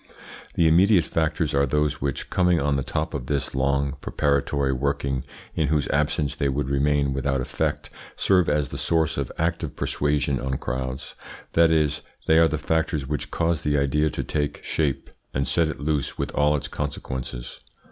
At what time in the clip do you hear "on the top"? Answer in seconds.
2.59-3.13